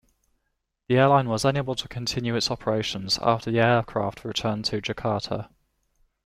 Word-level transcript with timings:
The 0.87 0.97
airline 0.97 1.29
was 1.29 1.45
unable 1.45 1.75
to 1.75 1.87
continue 1.87 2.35
its 2.35 2.49
operations 2.49 3.19
after 3.21 3.51
the 3.51 3.59
aircraft 3.59 4.25
returned 4.25 4.65
to 4.65 4.81
Jakarta. 4.81 5.51